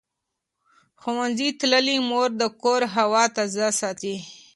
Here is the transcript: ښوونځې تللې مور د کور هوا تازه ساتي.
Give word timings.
ښوونځې 1.01 1.49
تللې 1.59 1.97
مور 2.09 2.29
د 2.41 2.43
کور 2.61 2.81
هوا 2.95 3.23
تازه 3.35 3.67
ساتي. 3.79 4.15